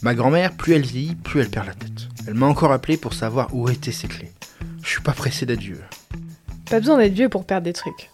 [0.00, 2.08] Ma grand-mère, plus elle vieillit, plus elle perd la tête.
[2.28, 4.30] Elle m'a encore appelé pour savoir où étaient ses clés.
[4.80, 5.80] Je suis pas pressé d'être vieux.
[6.70, 8.10] Pas besoin d'être vieux pour perdre des trucs.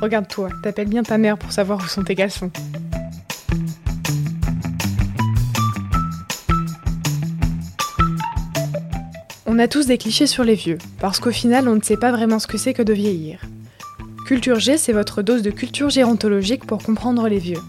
[0.00, 2.50] Regarde-toi, t'appelles bien ta mère pour savoir où sont tes caleçons.
[9.44, 12.12] On a tous des clichés sur les vieux, parce qu'au final, on ne sait pas
[12.12, 13.40] vraiment ce que c'est que de vieillir.
[14.26, 17.60] Culture G, c'est votre dose de culture gérontologique pour comprendre les vieux.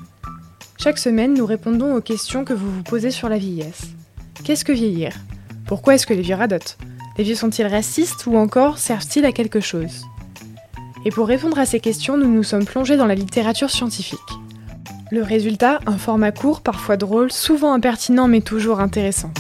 [0.80, 3.82] Chaque semaine, nous répondons aux questions que vous vous posez sur la vieillesse.
[4.43, 5.11] Qu'est-ce que vieillir?
[5.65, 6.78] Pourquoi est-ce que les vieux radotent?
[7.18, 10.06] Les vieux sont-ils racistes ou encore servent-ils à quelque chose?
[11.04, 14.20] Et pour répondre à ces questions, nous nous sommes plongés dans la littérature scientifique.
[15.10, 19.32] Le résultat, un format court, parfois drôle, souvent impertinent mais toujours intéressant.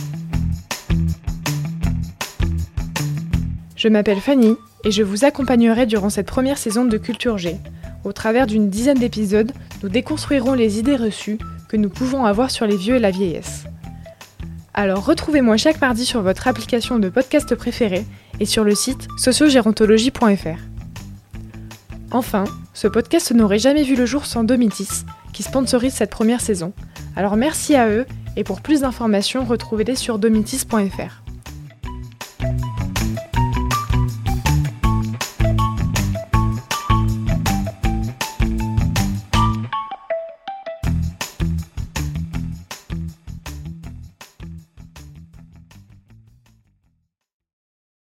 [3.75, 7.57] Je m'appelle Fanny et je vous accompagnerai durant cette première saison de Culture G.
[8.03, 9.51] Au travers d'une dizaine d'épisodes,
[9.83, 11.37] nous déconstruirons les idées reçues
[11.69, 13.65] que nous pouvons avoir sur les vieux et la vieillesse.
[14.73, 18.05] Alors retrouvez-moi chaque mardi sur votre application de podcast préférée
[18.39, 20.59] et sur le site sociogérontologie.fr.
[22.11, 25.03] Enfin, ce podcast n'aurait jamais vu le jour sans Domitis,
[25.33, 26.73] qui sponsorise cette première saison.
[27.15, 31.26] Alors merci à eux et pour plus d'informations, retrouvez-les sur domitis.fr.